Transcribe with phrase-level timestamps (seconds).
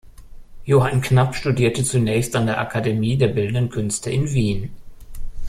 [0.65, 4.71] Johann Knapp studierte zunächst an der Akademie der bildenden Künste in Wien.